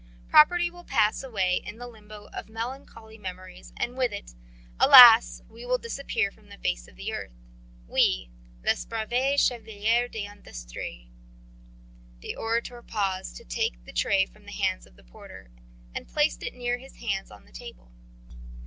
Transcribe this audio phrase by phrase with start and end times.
[0.29, 4.33] Property will pass away into the limbo of melancholy memories and with it,
[4.79, 5.43] alas!
[5.47, 7.35] we will disappear from the face of the earth,
[7.87, 8.31] we,
[8.65, 11.11] les braves chevaliers d'industrie."
[12.21, 15.51] The orator paused to take the tray from the hands of the porter,
[15.93, 17.91] and placed it near to his hand on the table.